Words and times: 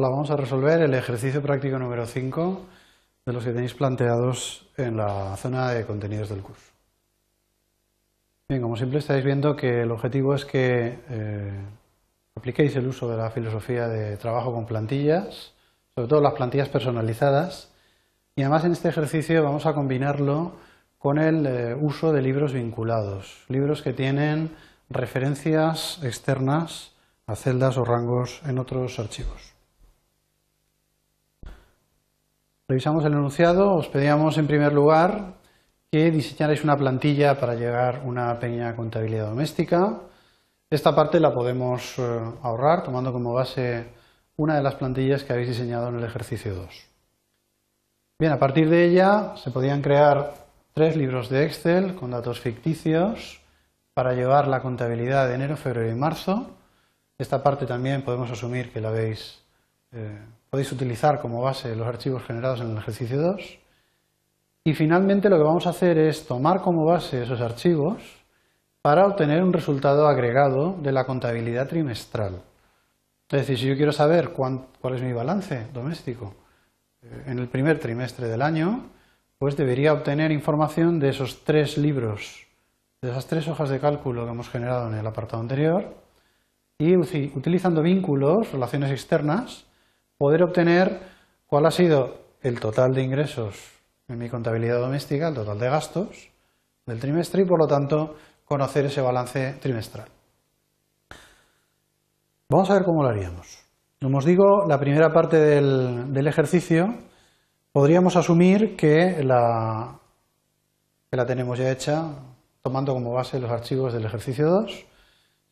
Hola, 0.00 0.10
vamos 0.10 0.30
a 0.30 0.36
resolver 0.36 0.80
el 0.80 0.94
ejercicio 0.94 1.42
práctico 1.42 1.76
número 1.76 2.06
5 2.06 2.66
de 3.26 3.32
los 3.32 3.44
que 3.44 3.50
tenéis 3.50 3.74
planteados 3.74 4.70
en 4.76 4.96
la 4.96 5.36
zona 5.36 5.72
de 5.72 5.84
contenidos 5.84 6.28
del 6.28 6.40
curso. 6.40 6.70
Bien, 8.48 8.62
como 8.62 8.76
siempre 8.76 9.00
estáis 9.00 9.24
viendo 9.24 9.56
que 9.56 9.82
el 9.82 9.90
objetivo 9.90 10.36
es 10.36 10.44
que 10.44 11.00
eh, 11.10 11.50
apliquéis 12.36 12.76
el 12.76 12.86
uso 12.86 13.10
de 13.10 13.16
la 13.16 13.30
filosofía 13.30 13.88
de 13.88 14.16
trabajo 14.18 14.54
con 14.54 14.66
plantillas, 14.66 15.52
sobre 15.96 16.06
todo 16.06 16.20
las 16.20 16.34
plantillas 16.34 16.68
personalizadas, 16.68 17.72
y 18.36 18.42
además 18.42 18.66
en 18.66 18.72
este 18.74 18.90
ejercicio 18.90 19.42
vamos 19.42 19.66
a 19.66 19.74
combinarlo 19.74 20.52
con 20.98 21.18
el 21.18 21.44
eh, 21.44 21.74
uso 21.74 22.12
de 22.12 22.22
libros 22.22 22.52
vinculados, 22.52 23.44
libros 23.48 23.82
que 23.82 23.94
tienen 23.94 24.54
referencias 24.88 25.98
externas 26.04 26.92
a 27.26 27.34
celdas 27.34 27.76
o 27.78 27.84
rangos 27.84 28.40
en 28.46 28.60
otros 28.60 29.00
archivos. 29.00 29.57
Revisamos 32.68 33.02
el 33.06 33.14
enunciado. 33.14 33.72
Os 33.76 33.88
pedíamos 33.88 34.36
en 34.36 34.46
primer 34.46 34.74
lugar 34.74 35.38
que 35.90 36.10
diseñarais 36.10 36.62
una 36.64 36.76
plantilla 36.76 37.40
para 37.40 37.54
llegar 37.54 38.02
una 38.04 38.38
pequeña 38.38 38.76
contabilidad 38.76 39.30
doméstica. 39.30 40.00
Esta 40.68 40.94
parte 40.94 41.18
la 41.18 41.32
podemos 41.32 41.98
eh, 41.98 42.02
ahorrar 42.42 42.84
tomando 42.84 43.10
como 43.10 43.32
base 43.32 43.86
una 44.36 44.54
de 44.56 44.62
las 44.62 44.74
plantillas 44.74 45.24
que 45.24 45.32
habéis 45.32 45.48
diseñado 45.48 45.88
en 45.88 45.96
el 45.96 46.04
ejercicio 46.04 46.54
2. 46.54 46.68
Bien, 48.20 48.32
a 48.32 48.38
partir 48.38 48.68
de 48.68 48.84
ella 48.84 49.34
se 49.36 49.50
podían 49.50 49.80
crear 49.80 50.34
tres 50.74 50.94
libros 50.94 51.30
de 51.30 51.46
Excel 51.46 51.94
con 51.94 52.10
datos 52.10 52.38
ficticios 52.38 53.40
para 53.94 54.12
llevar 54.12 54.46
la 54.46 54.60
contabilidad 54.60 55.26
de 55.26 55.36
enero, 55.36 55.56
febrero 55.56 55.90
y 55.90 55.94
marzo. 55.94 56.50
Esta 57.16 57.42
parte 57.42 57.64
también 57.64 58.02
podemos 58.02 58.30
asumir 58.30 58.70
que 58.70 58.82
la 58.82 58.90
veis 58.90 59.42
eh, 59.92 60.18
podéis 60.50 60.72
utilizar 60.72 61.20
como 61.20 61.42
base 61.42 61.74
los 61.76 61.86
archivos 61.86 62.24
generados 62.24 62.60
en 62.60 62.70
el 62.72 62.78
ejercicio 62.78 63.20
2. 63.20 63.58
Y 64.64 64.74
finalmente 64.74 65.28
lo 65.28 65.36
que 65.36 65.44
vamos 65.44 65.66
a 65.66 65.70
hacer 65.70 65.98
es 65.98 66.26
tomar 66.26 66.60
como 66.60 66.84
base 66.84 67.22
esos 67.22 67.40
archivos 67.40 68.02
para 68.82 69.06
obtener 69.06 69.42
un 69.42 69.52
resultado 69.52 70.06
agregado 70.06 70.76
de 70.80 70.92
la 70.92 71.04
contabilidad 71.04 71.68
trimestral. 71.68 72.42
Es 73.30 73.40
decir, 73.40 73.58
si 73.58 73.66
yo 73.66 73.76
quiero 73.76 73.92
saber 73.92 74.30
cuál 74.30 74.94
es 74.94 75.02
mi 75.02 75.12
balance 75.12 75.66
doméstico 75.72 76.34
eh, 77.02 77.24
en 77.26 77.38
el 77.38 77.48
primer 77.48 77.78
trimestre 77.78 78.26
del 78.26 78.40
año, 78.40 78.86
pues 79.38 79.56
debería 79.56 79.92
obtener 79.92 80.32
información 80.32 80.98
de 80.98 81.10
esos 81.10 81.44
tres 81.44 81.78
libros, 81.78 82.46
de 83.00 83.10
esas 83.10 83.26
tres 83.26 83.46
hojas 83.48 83.68
de 83.68 83.78
cálculo 83.78 84.24
que 84.24 84.32
hemos 84.32 84.48
generado 84.48 84.88
en 84.88 84.94
el 84.94 85.06
apartado 85.06 85.42
anterior, 85.42 85.94
y 86.78 86.96
utilizando 86.96 87.82
vínculos, 87.82 88.52
relaciones 88.52 88.90
externas, 88.90 89.67
poder 90.18 90.42
obtener 90.42 91.00
cuál 91.46 91.66
ha 91.66 91.70
sido 91.70 92.18
el 92.42 92.60
total 92.60 92.92
de 92.92 93.02
ingresos 93.02 93.56
en 94.08 94.18
mi 94.18 94.28
contabilidad 94.28 94.80
doméstica, 94.80 95.28
el 95.28 95.34
total 95.34 95.58
de 95.58 95.70
gastos 95.70 96.30
del 96.86 96.98
trimestre 96.98 97.42
y 97.42 97.44
por 97.46 97.60
lo 97.60 97.66
tanto 97.66 98.16
conocer 98.44 98.86
ese 98.86 99.00
balance 99.00 99.54
trimestral. 99.60 100.08
Vamos 102.50 102.70
a 102.70 102.74
ver 102.74 102.84
cómo 102.84 103.02
lo 103.02 103.10
haríamos. 103.10 103.58
Como 104.00 104.18
os 104.18 104.24
digo, 104.24 104.64
la 104.66 104.78
primera 104.78 105.12
parte 105.12 105.36
del, 105.36 106.26
ejercicio 106.26 106.94
podríamos 107.72 108.16
asumir 108.16 108.74
que 108.76 109.22
la, 109.22 109.98
que 111.10 111.16
la 111.16 111.26
tenemos 111.26 111.58
ya 111.58 111.70
hecha 111.70 112.06
tomando 112.62 112.94
como 112.94 113.12
base 113.12 113.38
los 113.38 113.50
archivos 113.50 113.92
del 113.92 114.06
ejercicio 114.06 114.48
2. 114.48 114.86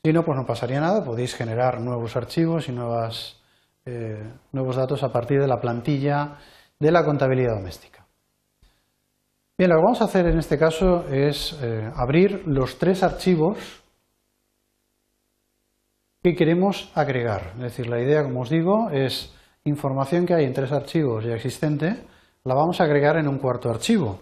Si 0.04 0.12
no, 0.12 0.24
pues 0.24 0.38
no 0.38 0.46
pasaría 0.46 0.80
nada, 0.80 1.04
podéis 1.04 1.34
generar 1.34 1.80
nuevos 1.80 2.16
archivos 2.16 2.68
y 2.68 2.72
nuevas 2.72 3.42
eh, 3.86 4.32
nuevos 4.52 4.76
datos 4.76 5.02
a 5.04 5.12
partir 5.12 5.40
de 5.40 5.46
la 5.46 5.60
plantilla 5.60 6.36
de 6.78 6.90
la 6.90 7.04
contabilidad 7.04 7.54
doméstica. 7.54 8.04
Bien, 9.56 9.70
lo 9.70 9.76
que 9.76 9.84
vamos 9.84 10.02
a 10.02 10.04
hacer 10.04 10.26
en 10.26 10.38
este 10.38 10.58
caso 10.58 11.06
es 11.08 11.58
eh, 11.62 11.90
abrir 11.94 12.42
los 12.46 12.78
tres 12.78 13.02
archivos 13.02 13.82
que 16.22 16.34
queremos 16.34 16.90
agregar. 16.94 17.52
Es 17.54 17.62
decir, 17.62 17.86
la 17.86 18.02
idea, 18.02 18.24
como 18.24 18.40
os 18.40 18.50
digo, 18.50 18.90
es 18.90 19.32
información 19.64 20.26
que 20.26 20.34
hay 20.34 20.44
en 20.44 20.52
tres 20.52 20.72
archivos 20.72 21.24
ya 21.24 21.34
existente, 21.34 22.04
la 22.44 22.54
vamos 22.54 22.80
a 22.80 22.84
agregar 22.84 23.16
en 23.16 23.28
un 23.28 23.38
cuarto 23.38 23.70
archivo. 23.70 24.20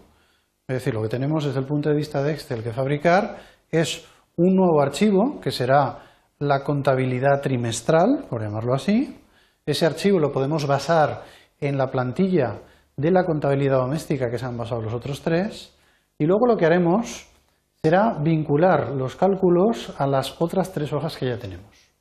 Es 0.69 0.77
decir, 0.77 0.95
lo 0.95 1.03
que 1.03 1.09
tenemos 1.09 1.45
desde 1.45 1.61
el 1.61 1.67
punto 1.67 1.89
de 1.89 1.97
vista 1.97 2.23
de 2.23 2.33
Excel 2.33 2.63
que 2.63 2.73
fabricar 2.73 3.39
es 3.71 4.07
un 4.37 4.55
nuevo 4.55 4.81
archivo, 4.81 5.41
que 5.41 5.51
será 5.51 5.99
la 6.39 6.63
contabilidad 6.63 7.41
trimestral, 7.43 8.27
por 8.29 8.43
llamarlo 8.43 8.75
así, 8.75 9.24
ese 9.67 9.87
archivo 9.87 10.19
lo 10.19 10.33
podemos 10.33 10.67
basar 10.67 11.25
en 11.61 11.79
la 11.79 11.91
plantilla 11.91 12.61
de 12.97 13.11
la 13.11 13.25
contabilidad 13.25 13.79
doméstica 13.79 14.31
que 14.31 14.39
se 14.39 14.45
han 14.45 14.57
basado 14.57 14.83
los 14.83 14.95
otros 14.95 15.23
tres 15.23 15.75
y 16.19 16.27
luego 16.27 16.47
lo 16.47 16.57
que 16.57 16.67
haremos 16.67 17.27
será 17.83 18.19
vincular 18.21 18.91
los 18.91 19.17
cálculos 19.17 19.95
a 19.99 20.07
las 20.07 20.41
otras 20.41 20.73
tres 20.73 20.93
hojas 20.93 21.17
que 21.17 21.27
ya 21.27 21.39
tenemos. 21.39 21.95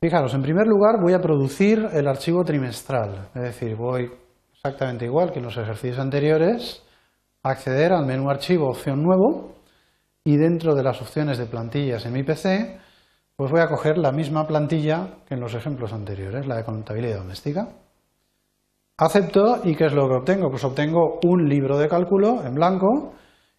Fijaros, 0.00 0.34
en 0.34 0.42
primer 0.42 0.66
lugar 0.66 1.00
voy 1.00 1.12
a 1.12 1.20
producir 1.20 1.88
el 1.92 2.08
archivo 2.08 2.44
trimestral, 2.44 3.28
es 3.34 3.42
decir, 3.42 3.76
voy 3.76 4.10
exactamente 4.52 5.04
igual 5.04 5.32
que 5.32 5.38
en 5.38 5.44
los 5.44 5.56
ejercicios 5.56 5.98
anteriores 5.98 6.82
a 7.42 7.50
acceder 7.50 7.92
al 7.92 8.06
menú 8.06 8.28
archivo 8.30 8.68
opción 8.68 9.02
nuevo 9.02 9.56
y 10.24 10.36
dentro 10.36 10.74
de 10.74 10.82
las 10.82 11.00
opciones 11.00 11.38
de 11.38 11.46
plantillas 11.46 12.04
en 12.06 12.12
mi 12.12 12.22
PC 12.22 12.78
pues 13.36 13.50
voy 13.50 13.60
a 13.60 13.68
coger 13.68 13.98
la 13.98 14.12
misma 14.12 14.46
plantilla 14.46 15.08
que 15.26 15.34
en 15.34 15.40
los 15.40 15.54
ejemplos 15.54 15.92
anteriores, 15.92 16.46
la 16.46 16.56
de 16.56 16.64
contabilidad 16.64 17.18
doméstica. 17.18 17.68
Acepto 18.98 19.60
y 19.64 19.74
¿qué 19.74 19.86
es 19.86 19.92
lo 19.92 20.08
que 20.08 20.14
obtengo? 20.16 20.50
Pues 20.50 20.64
obtengo 20.64 21.18
un 21.24 21.48
libro 21.48 21.78
de 21.78 21.88
cálculo 21.88 22.44
en 22.44 22.54
blanco, 22.54 23.14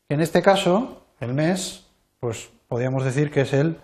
que 0.08 0.16
en 0.16 0.22
este 0.22 0.42
caso, 0.42 1.06
el 1.20 1.34
mes, 1.34 1.86
pues 2.20 2.52
podríamos 2.68 3.04
decir 3.04 3.32
que 3.32 3.42
es 3.42 3.54
el 3.54 3.78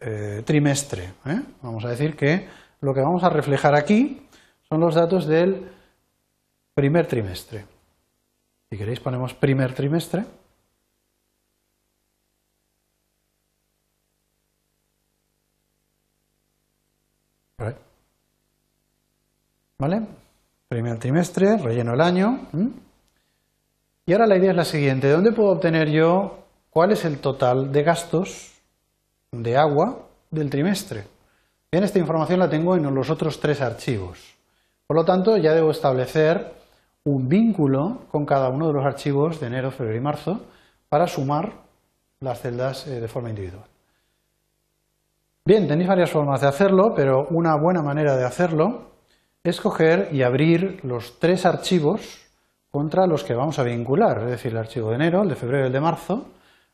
eh, 0.00 0.42
trimestre. 0.44 1.12
¿eh? 1.26 1.40
Vamos 1.62 1.84
a 1.84 1.90
decir 1.90 2.16
que 2.16 2.48
lo 2.80 2.92
que 2.92 3.00
vamos 3.00 3.22
a 3.22 3.30
reflejar 3.30 3.76
aquí 3.76 4.26
son 4.68 4.80
los 4.80 4.94
datos 4.94 5.26
del 5.26 5.70
primer 6.74 7.06
trimestre. 7.06 7.64
Si 8.70 8.76
queréis 8.76 9.00
ponemos 9.00 9.34
primer 9.34 9.72
trimestre. 9.72 10.24
¿Vale? 19.78 20.06
Primer 20.68 20.98
trimestre, 20.98 21.56
relleno 21.58 21.94
el 21.94 22.00
año. 22.00 22.48
Y 24.06 24.12
ahora 24.12 24.26
la 24.26 24.36
idea 24.36 24.50
es 24.50 24.56
la 24.56 24.64
siguiente. 24.64 25.08
¿De 25.08 25.12
dónde 25.12 25.32
puedo 25.32 25.50
obtener 25.50 25.90
yo 25.90 26.38
cuál 26.70 26.92
es 26.92 27.04
el 27.04 27.18
total 27.18 27.72
de 27.72 27.82
gastos 27.82 28.52
de 29.32 29.56
agua 29.56 30.06
del 30.30 30.50
trimestre? 30.50 31.04
Bien, 31.70 31.84
esta 31.84 31.98
información 31.98 32.38
la 32.38 32.48
tengo 32.48 32.76
en 32.76 32.94
los 32.94 33.10
otros 33.10 33.40
tres 33.40 33.60
archivos. 33.60 34.34
Por 34.86 34.96
lo 34.96 35.04
tanto, 35.04 35.36
ya 35.36 35.52
debo 35.54 35.70
establecer 35.70 36.52
un 37.04 37.28
vínculo 37.28 38.02
con 38.10 38.24
cada 38.24 38.48
uno 38.48 38.68
de 38.68 38.74
los 38.74 38.84
archivos 38.84 39.40
de 39.40 39.48
enero, 39.48 39.70
febrero 39.70 39.96
y 39.96 40.00
marzo 40.00 40.40
para 40.88 41.06
sumar 41.06 41.52
las 42.20 42.40
celdas 42.40 42.86
eh, 42.86 43.00
de 43.00 43.08
forma 43.08 43.30
individual. 43.30 43.73
Bien, 45.46 45.68
tenéis 45.68 45.88
varias 45.88 46.10
formas 46.10 46.40
de 46.40 46.46
hacerlo, 46.46 46.94
pero 46.96 47.26
una 47.28 47.54
buena 47.56 47.82
manera 47.82 48.16
de 48.16 48.24
hacerlo 48.24 48.92
es 49.42 49.60
coger 49.60 50.08
y 50.10 50.22
abrir 50.22 50.82
los 50.84 51.18
tres 51.18 51.44
archivos 51.44 52.24
contra 52.70 53.06
los 53.06 53.24
que 53.24 53.34
vamos 53.34 53.58
a 53.58 53.62
vincular, 53.62 54.22
es 54.22 54.30
decir, 54.30 54.52
el 54.52 54.58
archivo 54.58 54.88
de 54.88 54.94
enero, 54.94 55.22
el 55.22 55.28
de 55.28 55.36
febrero 55.36 55.64
y 55.64 55.66
el 55.66 55.72
de 55.74 55.80
marzo, 55.82 56.28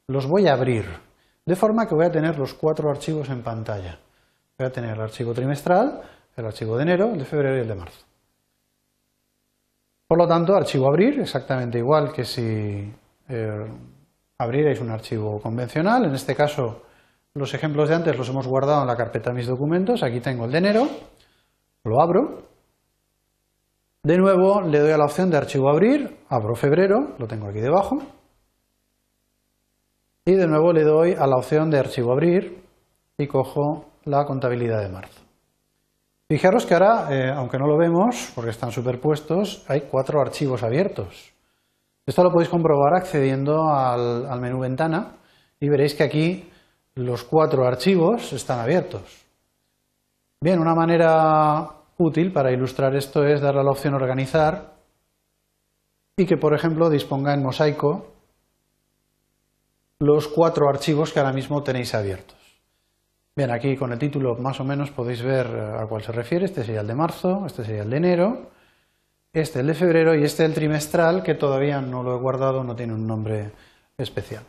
los 0.06 0.28
voy 0.28 0.46
a 0.46 0.52
abrir, 0.52 0.84
de 1.44 1.56
forma 1.56 1.88
que 1.88 1.96
voy 1.96 2.06
a 2.06 2.12
tener 2.12 2.38
los 2.38 2.54
cuatro 2.54 2.88
archivos 2.88 3.28
en 3.30 3.42
pantalla. 3.42 3.98
Voy 4.56 4.68
a 4.68 4.70
tener 4.70 4.94
el 4.94 5.00
archivo 5.00 5.34
trimestral, 5.34 6.02
el 6.36 6.46
archivo 6.46 6.76
de 6.76 6.82
enero, 6.84 7.10
el 7.10 7.18
de 7.18 7.24
febrero 7.24 7.56
y 7.56 7.62
el 7.62 7.68
de 7.68 7.74
marzo. 7.74 8.04
Por 10.06 10.16
lo 10.16 10.28
tanto, 10.28 10.54
archivo 10.54 10.86
abrir, 10.86 11.18
exactamente 11.18 11.78
igual 11.78 12.12
que 12.12 12.24
si 12.24 12.88
eh, 13.28 13.66
abrierais 14.38 14.80
un 14.80 14.90
archivo 14.90 15.40
convencional. 15.40 16.04
En 16.04 16.14
este 16.14 16.36
caso, 16.36 16.82
los 17.34 17.54
ejemplos 17.54 17.88
de 17.88 17.94
antes 17.94 18.16
los 18.16 18.28
hemos 18.28 18.46
guardado 18.46 18.82
en 18.82 18.88
la 18.88 18.96
carpeta 18.96 19.32
mis 19.32 19.46
documentos. 19.46 20.02
Aquí 20.02 20.20
tengo 20.20 20.44
el 20.44 20.52
de 20.52 20.58
enero, 20.58 20.88
lo 21.84 22.00
abro 22.00 22.50
de 24.02 24.16
nuevo 24.16 24.62
le 24.62 24.78
doy 24.78 24.92
a 24.92 24.96
la 24.96 25.04
opción 25.04 25.30
de 25.30 25.36
archivo 25.36 25.68
abrir, 25.68 26.24
abro 26.30 26.54
febrero, 26.54 27.16
lo 27.18 27.26
tengo 27.26 27.48
aquí 27.48 27.60
debajo. 27.60 27.98
Y 30.24 30.32
de 30.32 30.46
nuevo 30.46 30.72
le 30.72 30.84
doy 30.84 31.12
a 31.12 31.26
la 31.26 31.36
opción 31.36 31.70
de 31.70 31.78
archivo 31.78 32.10
abrir 32.10 32.64
y 33.18 33.26
cojo 33.26 33.90
la 34.04 34.24
contabilidad 34.24 34.80
de 34.80 34.88
marzo. 34.88 35.20
Fijaros 36.30 36.64
que 36.64 36.72
ahora, 36.72 37.08
eh, 37.10 37.30
aunque 37.30 37.58
no 37.58 37.66
lo 37.66 37.76
vemos, 37.76 38.32
porque 38.34 38.52
están 38.52 38.70
superpuestos, 38.70 39.66
hay 39.68 39.82
cuatro 39.82 40.18
archivos 40.22 40.62
abiertos. 40.62 41.34
Esto 42.06 42.24
lo 42.24 42.30
podéis 42.30 42.48
comprobar 42.48 42.94
accediendo 42.94 43.68
al, 43.68 44.24
al 44.24 44.40
menú 44.40 44.60
ventana 44.60 45.16
y 45.60 45.68
veréis 45.68 45.94
que 45.94 46.04
aquí 46.04 46.50
los 46.94 47.24
cuatro 47.24 47.66
archivos 47.66 48.32
están 48.32 48.58
abiertos. 48.58 49.24
Bien, 50.42 50.58
una 50.58 50.74
manera 50.74 51.68
útil 51.98 52.32
para 52.32 52.52
ilustrar 52.52 52.96
esto 52.96 53.24
es 53.24 53.40
darle 53.40 53.60
a 53.60 53.64
la 53.64 53.70
opción 53.70 53.94
organizar 53.94 54.74
y 56.16 56.26
que, 56.26 56.36
por 56.36 56.54
ejemplo, 56.54 56.88
disponga 56.88 57.34
en 57.34 57.42
mosaico 57.42 58.14
los 59.98 60.28
cuatro 60.28 60.68
archivos 60.68 61.12
que 61.12 61.20
ahora 61.20 61.32
mismo 61.32 61.62
tenéis 61.62 61.94
abiertos. 61.94 62.38
Bien, 63.36 63.50
aquí 63.50 63.76
con 63.76 63.92
el 63.92 63.98
título 63.98 64.34
más 64.36 64.60
o 64.60 64.64
menos 64.64 64.90
podéis 64.90 65.22
ver 65.22 65.46
a 65.46 65.86
cuál 65.86 66.02
se 66.02 66.12
refiere. 66.12 66.46
Este 66.46 66.64
sería 66.64 66.80
el 66.80 66.86
de 66.86 66.94
marzo, 66.94 67.44
este 67.46 67.64
sería 67.64 67.82
el 67.82 67.90
de 67.90 67.96
enero, 67.96 68.50
este 69.32 69.60
el 69.60 69.66
de 69.66 69.74
febrero 69.74 70.14
y 70.14 70.24
este 70.24 70.44
el 70.44 70.54
trimestral, 70.54 71.22
que 71.22 71.34
todavía 71.34 71.80
no 71.80 72.02
lo 72.02 72.16
he 72.16 72.18
guardado, 72.18 72.64
no 72.64 72.74
tiene 72.74 72.94
un 72.94 73.06
nombre 73.06 73.52
especial. 73.96 74.42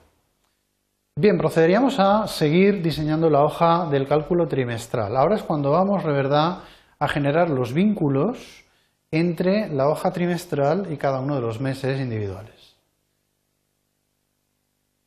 Bien, 1.18 1.38
procederíamos 1.38 2.00
a 2.00 2.26
seguir 2.26 2.82
diseñando 2.82 3.30
la 3.30 3.44
hoja 3.44 3.86
del 3.92 4.08
cálculo 4.08 4.48
trimestral. 4.48 5.18
Ahora 5.18 5.36
es 5.36 5.44
cuando 5.44 5.72
vamos, 5.72 6.06
de 6.06 6.12
verdad, 6.12 6.60
a 7.00 7.08
generar 7.10 7.50
los 7.50 7.74
vínculos 7.74 8.64
entre 9.12 9.68
la 9.68 9.90
hoja 9.90 10.12
trimestral 10.12 10.88
y 10.90 10.96
cada 10.96 11.20
uno 11.20 11.36
de 11.36 11.42
los 11.42 11.60
meses 11.60 12.00
individuales. 12.00 12.78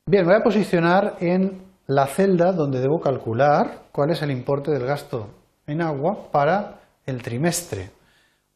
Bien, 0.07 0.27
voy 0.27 0.35
a 0.35 0.43
posicionar 0.43 1.17
en 1.21 1.63
la 1.87 2.07
celda 2.07 2.53
donde 2.53 2.81
debo 2.81 3.01
calcular 3.01 3.85
cuál 3.91 4.11
es 4.11 4.21
el 4.21 4.31
importe 4.31 4.71
del 4.71 4.85
gasto 4.85 5.31
en 5.67 5.81
agua 5.81 6.31
para 6.31 6.81
el 7.07 7.23
trimestre. 7.23 7.89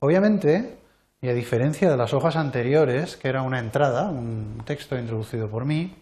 Obviamente, 0.00 0.77
y 1.23 1.31
a 1.31 1.35
diferencia 1.35 1.91
de 1.91 1.97
las 1.97 2.12
hojas 2.12 2.37
anteriores, 2.37 3.17
que 3.17 3.29
era 3.29 3.41
una 3.41 3.59
entrada, 3.59 4.11
un 4.11 4.61
texto 4.67 4.99
introducido 4.99 5.49
por 5.49 5.65
mí, 5.65 5.97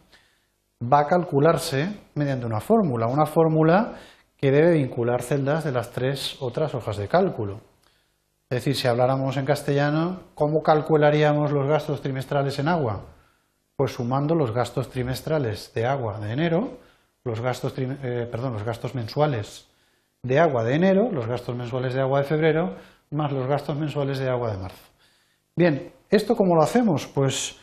va 0.82 1.00
a 1.00 1.06
calcularse 1.06 1.88
mediante 2.14 2.46
una 2.46 2.60
fórmula, 2.60 3.06
una 3.06 3.26
fórmula 3.26 3.94
que 4.36 4.50
debe 4.50 4.72
vincular 4.72 5.22
celdas 5.22 5.64
de 5.64 5.72
las 5.72 5.90
tres 5.90 6.36
otras 6.40 6.74
hojas 6.74 6.96
de 6.96 7.08
cálculo. 7.08 7.60
Es 8.48 8.58
decir, 8.58 8.76
si 8.76 8.86
habláramos 8.86 9.36
en 9.36 9.44
castellano, 9.44 10.20
¿cómo 10.34 10.62
calcularíamos 10.62 11.50
los 11.50 11.66
gastos 11.66 12.00
trimestrales 12.00 12.58
en 12.58 12.68
agua? 12.68 13.06
Pues 13.76 13.92
sumando 13.92 14.34
los 14.34 14.52
gastos 14.52 14.88
trimestrales 14.90 15.72
de 15.74 15.86
agua 15.86 16.20
de 16.20 16.32
enero, 16.32 16.78
los 17.24 17.40
gastos, 17.40 17.74
eh, 17.76 18.28
perdón, 18.30 18.52
los 18.52 18.62
gastos 18.62 18.94
mensuales 18.94 19.66
de 20.22 20.38
agua 20.38 20.62
de 20.62 20.74
enero, 20.74 21.10
los 21.10 21.26
gastos 21.26 21.56
mensuales 21.56 21.94
de 21.94 22.00
agua 22.00 22.20
de 22.20 22.26
febrero, 22.26 22.76
más 23.10 23.32
los 23.32 23.46
gastos 23.46 23.76
mensuales 23.76 24.18
de 24.18 24.28
agua 24.28 24.52
de 24.52 24.58
marzo. 24.58 24.84
Bien, 25.56 25.92
¿esto 26.10 26.36
cómo 26.36 26.54
lo 26.54 26.62
hacemos? 26.62 27.06
Pues 27.06 27.58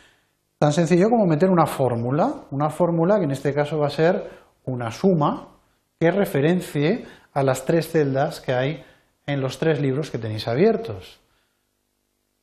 Tan 0.64 0.72
sencillo 0.72 1.10
como 1.10 1.26
meter 1.26 1.50
una 1.50 1.66
fórmula, 1.66 2.46
una 2.52 2.70
fórmula 2.70 3.18
que 3.18 3.26
en 3.26 3.32
este 3.32 3.54
caso 3.54 3.80
va 3.80 3.88
a 3.88 3.90
ser 3.90 4.30
una 4.64 4.92
suma 4.92 5.50
que 6.00 6.10
referencie 6.10 7.04
a 7.34 7.44
las 7.44 7.66
tres 7.66 7.92
celdas 7.92 8.40
que 8.40 8.54
hay 8.54 8.82
en 9.26 9.42
los 9.42 9.60
tres 9.60 9.82
libros 9.82 10.10
que 10.10 10.20
tenéis 10.20 10.48
abiertos. 10.48 11.20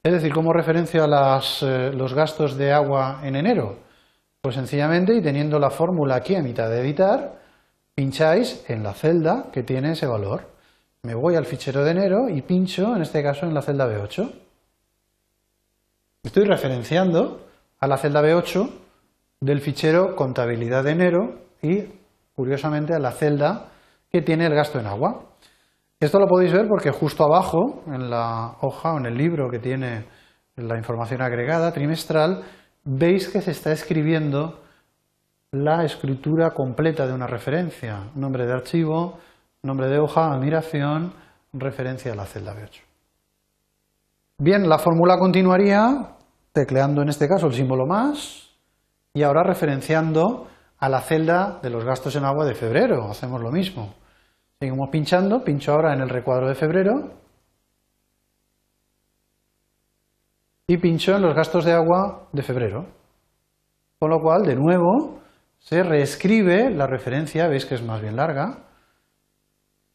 Es 0.03 0.13
decir, 0.13 0.35
¿cómo 0.35 0.53
referencio 0.53 1.03
a 1.03 1.41
eh, 1.63 1.93
los 1.95 2.13
gastos 2.13 2.59
de 2.59 2.75
agua 2.75 3.23
en 3.25 3.37
enero? 3.37 3.79
Pues 4.43 4.55
sencillamente, 4.55 5.15
y 5.15 5.23
teniendo 5.23 5.59
la 5.59 5.71
fórmula 5.71 6.17
aquí 6.17 6.35
a 6.35 6.43
mitad 6.43 6.69
de 6.69 6.81
editar, 6.83 7.41
pincháis 7.95 8.67
en 8.69 8.83
la 8.83 8.93
celda 8.93 9.47
que 9.51 9.63
tiene 9.63 9.93
ese 9.93 10.07
valor. 10.07 10.43
Me 11.05 11.15
voy 11.15 11.37
al 11.37 11.47
fichero 11.47 11.85
de 11.85 11.93
enero 11.93 12.29
y 12.29 12.43
pincho, 12.43 12.95
en 12.95 13.01
este 13.01 13.23
caso, 13.23 13.47
en 13.47 13.55
la 13.55 13.63
celda 13.63 13.87
B8. 13.87 14.31
Estoy 16.23 16.45
referenciando 16.45 17.47
a 17.81 17.87
la 17.87 17.97
celda 17.97 18.23
B8 18.23 18.71
del 19.41 19.61
fichero 19.61 20.15
contabilidad 20.15 20.85
de 20.85 20.91
enero 20.91 21.39
y, 21.63 21.85
curiosamente, 22.35 22.95
a 22.95 22.99
la 22.99 23.13
celda 23.13 23.69
que 24.11 24.21
tiene 24.21 24.47
el 24.47 24.55
gasto 24.55 24.79
en 24.79 24.87
agua. 24.87 25.23
Esto 25.99 26.19
lo 26.19 26.27
podéis 26.27 26.53
ver 26.53 26.67
porque 26.69 26.91
justo 26.91 27.25
abajo, 27.25 27.83
en 27.87 28.11
la 28.11 28.57
hoja 28.61 28.93
o 28.93 28.99
en 28.99 29.07
el 29.07 29.17
libro 29.17 29.51
que 29.51 29.59
tiene 29.59 30.05
la 30.57 30.77
información 30.77 31.23
agregada 31.23 31.73
trimestral, 31.73 32.43
veis 32.85 33.29
que 33.29 33.41
se 33.41 33.53
está 33.53 33.73
escribiendo 33.73 34.61
la 35.53 35.85
escritura 35.85 36.51
completa 36.51 37.07
de 37.07 37.13
una 37.13 37.27
referencia, 37.27 38.11
nombre 38.15 38.47
de 38.47 38.53
archivo, 38.53 39.19
nombre 39.63 39.89
de 39.89 39.99
hoja, 39.99 40.33
admiración, 40.33 41.13
referencia 41.53 42.13
a 42.13 42.17
la 42.17 42.27
celda 42.27 42.55
B8. 42.55 42.81
Bien, 44.39 44.69
la 44.69 44.79
fórmula 44.79 45.19
continuaría 45.19 46.17
tecleando 46.53 47.03
en 47.03 47.09
este 47.09 47.29
caso 47.29 47.47
el 47.47 47.55
símbolo 47.55 47.87
más 47.87 48.51
y 49.13 49.23
ahora 49.23 49.43
referenciando 49.43 50.49
a 50.79 50.89
la 50.89 51.01
celda 51.01 51.61
de 51.63 51.71
los 51.71 51.85
gastos 51.85 52.17
en 52.17 52.25
agua 52.25 52.45
de 52.45 52.55
febrero. 52.55 53.11
Hacemos 53.11 53.41
lo 53.41 53.51
mismo. 53.51 53.95
Seguimos 54.59 54.89
pinchando, 54.91 55.43
pincho 55.43 55.73
ahora 55.73 55.95
en 55.95 56.01
el 56.01 56.09
recuadro 56.09 56.49
de 56.49 56.55
febrero 56.55 57.13
y 60.67 60.77
pincho 60.77 61.17
en 61.17 61.23
los 61.23 61.35
gastos 61.35 61.65
de 61.65 61.73
agua 61.73 62.29
de 62.33 62.43
febrero. 62.43 62.87
Con 63.99 64.11
lo 64.11 64.21
cual, 64.21 64.43
de 64.43 64.57
nuevo, 64.57 65.21
se 65.59 65.83
reescribe 65.83 66.71
la 66.71 66.87
referencia, 66.87 67.49
veis 67.49 67.67
que 67.67 67.75
es 67.75 67.83
más 67.83 68.01
bien 68.01 68.17
larga, 68.17 68.59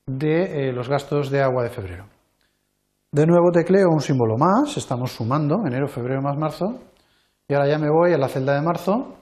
de 0.05 0.69
eh, 0.69 0.71
los 0.73 0.89
gastos 0.89 1.31
de 1.31 1.41
agua 1.41 1.63
de 1.63 1.69
febrero. 1.69 2.14
De 3.11 3.25
nuevo 3.25 3.51
tecleo 3.51 3.89
un 3.89 4.01
símbolo 4.01 4.35
más, 4.37 4.75
estamos 4.77 5.11
sumando 5.11 5.65
enero, 5.65 5.87
febrero 5.87 6.21
más 6.21 6.37
marzo, 6.37 6.79
y 7.47 7.53
ahora 7.53 7.69
ya 7.69 7.77
me 7.77 7.89
voy 7.89 8.13
a 8.13 8.17
la 8.17 8.27
celda 8.27 8.55
de 8.55 8.61
marzo 8.61 9.15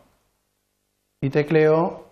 y 1.22 1.30
tecleo 1.30 2.06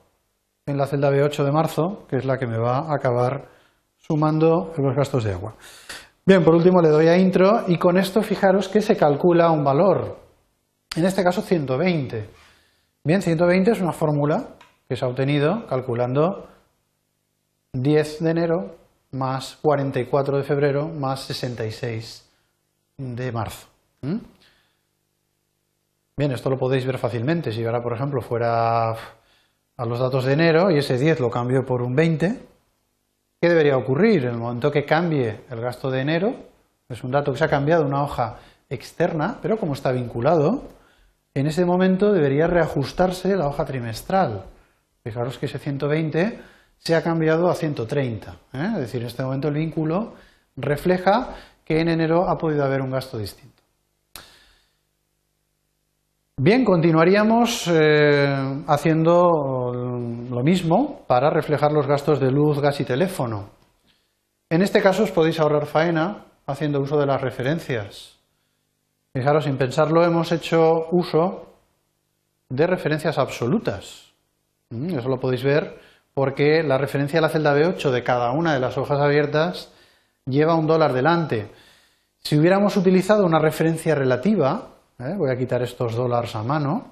en 0.65 0.77
la 0.77 0.85
celda 0.85 1.09
B8 1.09 1.43
de 1.43 1.51
marzo, 1.51 2.05
que 2.07 2.17
es 2.17 2.25
la 2.25 2.37
que 2.37 2.45
me 2.45 2.57
va 2.57 2.79
a 2.79 2.95
acabar 2.95 3.49
sumando 3.97 4.73
los 4.77 4.95
gastos 4.95 5.23
de 5.23 5.33
agua. 5.33 5.55
Bien, 6.25 6.43
por 6.43 6.53
último 6.53 6.81
le 6.81 6.89
doy 6.89 7.07
a 7.07 7.17
intro 7.17 7.63
y 7.67 7.77
con 7.77 7.97
esto 7.97 8.21
fijaros 8.21 8.67
que 8.67 8.81
se 8.81 8.95
calcula 8.95 9.49
un 9.49 9.63
valor, 9.63 10.17
en 10.95 11.05
este 11.05 11.23
caso 11.23 11.41
120. 11.41 12.29
Bien, 13.03 13.21
120 13.21 13.71
es 13.71 13.81
una 13.81 13.91
fórmula 13.91 14.49
que 14.87 14.95
se 14.95 15.03
ha 15.03 15.07
obtenido 15.07 15.65
calculando 15.65 16.47
10 17.73 18.23
de 18.23 18.29
enero 18.29 18.75
más 19.11 19.57
44 19.61 20.37
de 20.37 20.43
febrero 20.43 20.87
más 20.87 21.21
66 21.21 22.29
de 22.97 23.31
marzo. 23.31 23.67
Bien, 26.17 26.31
esto 26.31 26.49
lo 26.49 26.57
podéis 26.57 26.85
ver 26.85 26.97
fácilmente. 26.97 27.51
Si 27.51 27.63
ahora, 27.65 27.81
por 27.81 27.93
ejemplo, 27.93 28.21
fuera 28.21 28.91
a 28.91 29.85
los 29.85 29.99
datos 29.99 30.25
de 30.25 30.33
enero 30.33 30.71
y 30.71 30.77
ese 30.77 30.97
10 30.97 31.19
lo 31.19 31.29
cambio 31.29 31.65
por 31.65 31.81
un 31.81 31.95
20, 31.95 32.39
¿qué 33.41 33.49
debería 33.49 33.77
ocurrir? 33.77 34.25
En 34.25 34.31
el 34.31 34.37
momento 34.37 34.71
que 34.71 34.85
cambie 34.85 35.41
el 35.49 35.61
gasto 35.61 35.89
de 35.89 36.01
enero, 36.01 36.35
es 36.87 37.03
un 37.03 37.11
dato 37.11 37.31
que 37.31 37.39
se 37.39 37.45
ha 37.45 37.49
cambiado 37.49 37.85
una 37.85 38.03
hoja 38.03 38.37
externa, 38.69 39.39
pero 39.41 39.57
como 39.57 39.73
está 39.73 39.91
vinculado, 39.91 40.63
en 41.33 41.47
ese 41.47 41.65
momento 41.65 42.13
debería 42.13 42.47
reajustarse 42.47 43.35
la 43.35 43.47
hoja 43.47 43.65
trimestral. 43.65 44.43
Fijaros 45.03 45.37
que 45.37 45.47
ese 45.47 45.57
120 45.57 46.39
se 46.83 46.95
ha 46.95 47.03
cambiado 47.03 47.47
a 47.49 47.55
130. 47.55 48.31
¿eh? 48.53 48.69
Es 48.73 48.79
decir, 48.79 49.01
en 49.01 49.07
este 49.07 49.23
momento 49.23 49.49
el 49.49 49.53
vínculo 49.53 50.13
refleja 50.55 51.35
que 51.63 51.79
en 51.79 51.89
enero 51.89 52.27
ha 52.27 52.37
podido 52.37 52.65
haber 52.65 52.81
un 52.81 52.89
gasto 52.89 53.19
distinto. 53.19 53.61
Bien, 56.37 56.65
continuaríamos 56.65 57.69
eh, 57.71 58.63
haciendo 58.65 59.61
lo 59.61 60.43
mismo 60.43 61.03
para 61.05 61.29
reflejar 61.29 61.71
los 61.71 61.85
gastos 61.85 62.19
de 62.19 62.31
luz, 62.31 62.59
gas 62.59 62.79
y 62.79 62.83
teléfono. 62.83 63.49
En 64.49 64.63
este 64.63 64.81
caso 64.81 65.03
os 65.03 65.11
podéis 65.11 65.39
ahorrar 65.39 65.67
faena 65.67 66.25
haciendo 66.47 66.81
uso 66.81 66.99
de 66.99 67.05
las 67.05 67.21
referencias. 67.21 68.17
Fijaros, 69.13 69.43
sin 69.43 69.57
pensarlo 69.57 70.03
hemos 70.03 70.31
hecho 70.31 70.87
uso 70.91 71.45
de 72.49 72.65
referencias 72.65 73.19
absolutas. 73.19 74.11
Mm, 74.71 74.97
eso 74.97 75.09
lo 75.09 75.19
podéis 75.19 75.43
ver 75.43 75.90
porque 76.13 76.63
la 76.63 76.77
referencia 76.77 77.19
a 77.19 77.21
la 77.21 77.29
celda 77.29 77.55
B8 77.55 77.91
de 77.91 78.03
cada 78.03 78.31
una 78.31 78.53
de 78.53 78.59
las 78.59 78.77
hojas 78.77 78.99
abiertas 78.99 79.71
lleva 80.25 80.55
un 80.55 80.67
dólar 80.67 80.93
delante. 80.93 81.49
Si 82.19 82.37
hubiéramos 82.37 82.77
utilizado 82.77 83.25
una 83.25 83.39
referencia 83.39 83.95
relativa, 83.95 84.69
¿eh? 84.99 85.15
voy 85.17 85.31
a 85.31 85.37
quitar 85.37 85.61
estos 85.61 85.95
dólares 85.95 86.35
a 86.35 86.43
mano, 86.43 86.85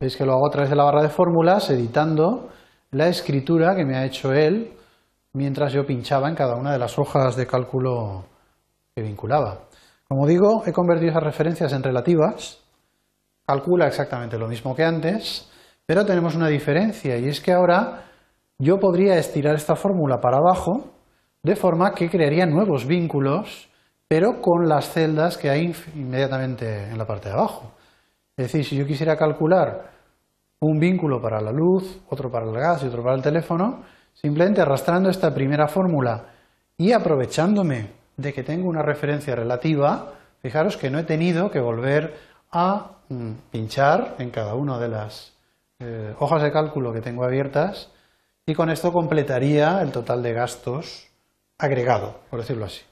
veis 0.00 0.16
que 0.16 0.24
lo 0.24 0.32
hago 0.32 0.46
a 0.46 0.50
través 0.50 0.70
de 0.70 0.76
la 0.76 0.84
barra 0.84 1.02
de 1.02 1.08
fórmulas, 1.08 1.70
editando 1.70 2.50
la 2.90 3.08
escritura 3.08 3.76
que 3.76 3.84
me 3.84 3.96
ha 3.96 4.04
hecho 4.04 4.32
él 4.32 4.72
mientras 5.34 5.72
yo 5.72 5.86
pinchaba 5.86 6.28
en 6.28 6.34
cada 6.34 6.56
una 6.56 6.72
de 6.72 6.78
las 6.78 6.98
hojas 6.98 7.36
de 7.36 7.46
cálculo 7.46 8.24
que 8.94 9.02
vinculaba. 9.02 9.60
Como 10.08 10.26
digo, 10.26 10.62
he 10.66 10.72
convertido 10.72 11.10
esas 11.10 11.22
referencias 11.22 11.72
en 11.72 11.82
relativas, 11.82 12.60
calcula 13.46 13.86
exactamente 13.86 14.38
lo 14.38 14.48
mismo 14.48 14.74
que 14.74 14.84
antes, 14.84 15.50
pero 15.88 16.04
tenemos 16.04 16.34
una 16.34 16.48
diferencia 16.48 17.16
y 17.16 17.28
es 17.28 17.40
que 17.40 17.50
ahora 17.50 18.04
yo 18.58 18.78
podría 18.78 19.16
estirar 19.16 19.54
esta 19.54 19.74
fórmula 19.74 20.20
para 20.20 20.36
abajo 20.36 20.84
de 21.42 21.56
forma 21.56 21.94
que 21.94 22.10
crearía 22.10 22.44
nuevos 22.44 22.86
vínculos, 22.86 23.70
pero 24.06 24.42
con 24.42 24.68
las 24.68 24.92
celdas 24.92 25.38
que 25.38 25.48
hay 25.48 25.74
inmediatamente 25.94 26.90
en 26.90 26.98
la 26.98 27.06
parte 27.06 27.30
de 27.30 27.36
abajo. 27.36 27.72
Es 28.36 28.52
decir, 28.52 28.66
si 28.66 28.76
yo 28.76 28.84
quisiera 28.84 29.16
calcular 29.16 29.90
un 30.60 30.78
vínculo 30.78 31.22
para 31.22 31.40
la 31.40 31.52
luz, 31.52 32.02
otro 32.10 32.30
para 32.30 32.44
el 32.44 32.52
gas 32.52 32.82
y 32.82 32.88
otro 32.88 33.02
para 33.02 33.16
el 33.16 33.22
teléfono, 33.22 33.82
simplemente 34.12 34.60
arrastrando 34.60 35.08
esta 35.08 35.32
primera 35.32 35.68
fórmula 35.68 36.26
y 36.76 36.92
aprovechándome 36.92 37.92
de 38.14 38.34
que 38.34 38.42
tengo 38.42 38.68
una 38.68 38.82
referencia 38.82 39.34
relativa, 39.34 40.12
fijaros 40.42 40.76
que 40.76 40.90
no 40.90 40.98
he 40.98 41.04
tenido 41.04 41.50
que 41.50 41.60
volver 41.60 42.14
a 42.52 42.90
mm, 43.08 43.32
pinchar 43.50 44.16
en 44.18 44.28
cada 44.28 44.54
una 44.54 44.78
de 44.78 44.88
las 44.88 45.37
eh, 45.80 46.14
hojas 46.18 46.42
de 46.42 46.50
cálculo 46.50 46.92
que 46.92 47.00
tengo 47.00 47.24
abiertas 47.24 47.92
y 48.46 48.54
con 48.54 48.70
esto 48.70 48.92
completaría 48.92 49.80
el 49.80 49.92
total 49.92 50.22
de 50.22 50.32
gastos 50.32 51.08
agregado, 51.58 52.20
por 52.30 52.40
decirlo 52.40 52.64
así. 52.64 52.82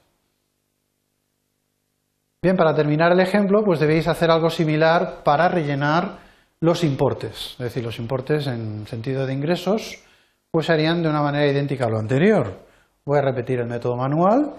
Bien, 2.42 2.56
para 2.56 2.74
terminar 2.74 3.12
el 3.12 3.20
ejemplo, 3.20 3.64
pues 3.64 3.80
debéis 3.80 4.06
hacer 4.06 4.30
algo 4.30 4.50
similar 4.50 5.24
para 5.24 5.48
rellenar 5.48 6.18
los 6.60 6.84
importes. 6.84 7.52
Es 7.52 7.58
decir, 7.58 7.82
los 7.82 7.98
importes 7.98 8.46
en 8.46 8.86
sentido 8.86 9.26
de 9.26 9.32
ingresos, 9.32 10.04
pues 10.50 10.70
harían 10.70 11.02
de 11.02 11.08
una 11.08 11.22
manera 11.22 11.50
idéntica 11.50 11.86
a 11.86 11.90
lo 11.90 11.98
anterior. 11.98 12.60
Voy 13.04 13.18
a 13.18 13.22
repetir 13.22 13.60
el 13.60 13.66
método 13.66 13.96
manual, 13.96 14.54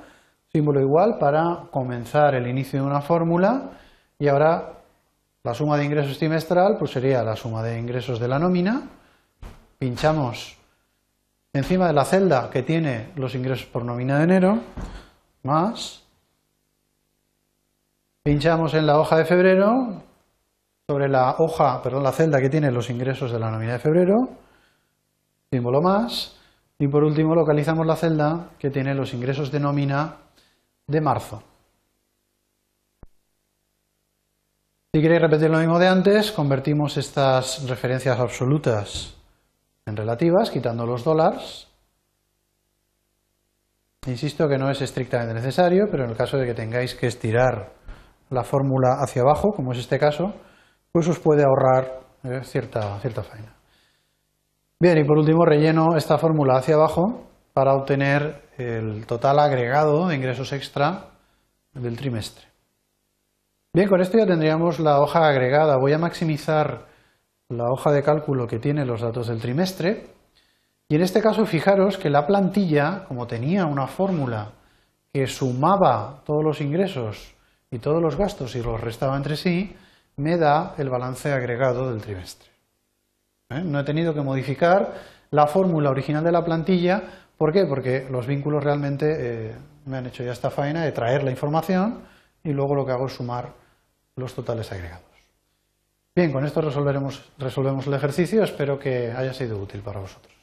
símbolo 0.52 0.82
igual 0.82 1.18
para 1.20 1.70
comenzar 1.72 2.36
el 2.36 2.48
inicio 2.48 2.82
de 2.82 2.88
una 2.88 3.02
fórmula 3.02 3.72
y 4.20 4.28
ahora 4.28 4.77
la 5.48 5.54
suma 5.54 5.78
de 5.78 5.86
ingresos 5.86 6.18
trimestral 6.18 6.76
pues 6.78 6.92
sería 6.92 7.24
la 7.24 7.38
suma 7.38 7.64
de 7.64 7.80
ingresos 7.80 8.20
de 8.20 8.28
la 8.28 8.38
nómina. 8.38 8.82
Pinchamos 9.80 10.58
encima 11.54 11.88
de 11.88 11.94
la 11.94 12.04
celda 12.04 12.50
que 12.50 12.64
tiene 12.64 13.14
los 13.16 13.34
ingresos 13.34 13.66
por 13.66 13.86
nómina 13.86 14.18
de 14.18 14.24
enero, 14.26 14.60
más 15.44 16.04
Pinchamos 18.24 18.74
en 18.74 18.86
la 18.86 19.00
hoja 19.00 19.16
de 19.16 19.24
febrero, 19.24 20.04
sobre 20.86 21.08
la 21.08 21.36
hoja, 21.38 21.82
perdón, 21.82 22.04
la 22.04 22.12
celda 22.12 22.42
que 22.42 22.50
tiene 22.50 22.70
los 22.70 22.90
ingresos 22.90 23.32
de 23.32 23.40
la 23.40 23.50
nómina 23.50 23.72
de 23.72 23.80
febrero, 23.80 24.16
símbolo 25.50 25.82
más, 25.82 26.38
y 26.78 26.90
por 26.90 27.06
último 27.06 27.36
localizamos 27.36 27.88
la 27.88 27.96
celda 27.96 28.50
que 28.60 28.70
tiene 28.70 28.94
los 28.94 29.14
ingresos 29.14 29.50
de 29.50 29.62
nómina 29.62 30.16
de 30.88 31.00
marzo. 31.00 31.42
Si 34.98 35.04
queréis 35.04 35.22
repetir 35.22 35.52
lo 35.52 35.60
mismo 35.60 35.78
de 35.78 35.88
antes, 35.88 36.32
convertimos 36.32 36.98
estas 36.98 37.70
referencias 37.70 38.20
absolutas 38.20 39.16
en 39.86 39.96
relativas, 39.96 40.50
quitando 40.50 40.88
los 40.88 41.04
dólares. 41.04 41.68
Insisto 44.08 44.50
que 44.50 44.58
no 44.58 44.72
es 44.72 44.82
estrictamente 44.82 45.36
necesario, 45.36 45.86
pero 45.92 46.06
en 46.06 46.10
el 46.10 46.18
caso 46.18 46.38
de 46.38 46.48
que 46.48 46.56
tengáis 46.56 46.96
que 46.96 47.06
estirar 47.06 47.74
la 48.32 48.44
fórmula 48.44 48.98
hacia 49.00 49.22
abajo, 49.22 49.52
como 49.56 49.72
es 49.72 49.78
este 49.78 50.00
caso, 50.00 50.34
pues 50.92 51.08
os 51.08 51.20
puede 51.20 51.44
ahorrar 51.44 52.00
eh, 52.24 52.42
cierta, 52.44 53.00
cierta 53.00 53.22
faena. 53.22 53.54
Bien, 54.80 54.98
y 54.98 55.04
por 55.04 55.20
último 55.20 55.46
relleno 55.46 55.96
esta 55.96 56.18
fórmula 56.18 56.58
hacia 56.58 56.74
abajo 56.74 57.28
para 57.54 57.76
obtener 57.76 58.50
el 58.58 59.06
total 59.06 59.38
agregado 59.38 60.08
de 60.08 60.16
ingresos 60.16 60.54
extra 60.54 61.12
del 61.76 61.96
trimestre. 61.96 62.47
Bien, 63.78 63.90
con 63.90 64.02
esto 64.02 64.18
ya 64.18 64.26
tendríamos 64.26 64.80
la 64.80 65.00
hoja 65.00 65.28
agregada. 65.28 65.78
Voy 65.78 65.94
a 65.94 66.00
maximizar 66.00 66.88
la 67.48 67.70
hoja 67.70 67.92
de 67.92 68.02
cálculo 68.02 68.48
que 68.48 68.58
tiene 68.58 68.88
los 68.88 69.02
datos 69.02 69.28
del 69.28 69.40
trimestre. 69.40 70.08
Y 70.90 70.96
en 70.96 71.04
este 71.04 71.22
caso, 71.22 71.46
fijaros 71.46 72.00
que 72.00 72.10
la 72.10 72.26
plantilla, 72.26 73.06
como 73.08 73.28
tenía 73.28 73.68
una 73.68 73.86
fórmula 73.86 74.54
que 75.14 75.28
sumaba 75.28 76.24
todos 76.26 76.44
los 76.44 76.60
ingresos 76.60 77.36
y 77.70 77.78
todos 77.78 78.02
los 78.02 78.16
gastos 78.16 78.56
y 78.56 78.64
los 78.64 78.82
restaba 78.82 79.16
entre 79.16 79.36
sí, 79.36 79.76
me 80.16 80.38
da 80.38 80.74
el 80.80 80.90
balance 80.90 81.32
agregado 81.32 81.92
del 81.92 82.02
trimestre. 82.02 82.50
¿Eh? 83.52 83.62
No 83.64 83.80
he 83.80 83.84
tenido 83.84 84.12
que 84.16 84.22
modificar 84.22 84.96
la 85.30 85.46
fórmula 85.46 85.92
original 85.92 86.24
de 86.24 86.32
la 86.32 86.44
plantilla. 86.44 87.04
¿Por 87.38 87.54
qué? 87.54 87.68
Porque 87.68 88.08
los 88.10 88.26
vínculos 88.26 88.64
realmente 88.64 89.06
eh, 89.20 89.56
me 89.86 89.98
han 89.98 90.08
hecho 90.08 90.24
ya 90.24 90.32
esta 90.32 90.50
faena 90.50 90.84
de 90.84 90.92
traer 90.94 91.24
la 91.24 91.30
información 91.30 92.02
y 92.44 92.54
luego 92.54 92.74
lo 92.74 92.84
que 92.84 92.94
hago 92.94 93.06
es 93.06 93.14
sumar 93.14 93.67
los 94.18 94.34
totales 94.34 94.72
agregados. 94.72 95.06
Bien, 96.16 96.34
con 96.34 96.46
esto 96.46 96.62
resolvemos 96.62 97.88
el 97.88 97.94
ejercicio. 97.94 98.44
Espero 98.44 98.78
que 98.78 99.12
haya 99.12 99.34
sido 99.34 99.58
útil 99.60 99.82
para 99.82 100.00
vosotros. 100.00 100.37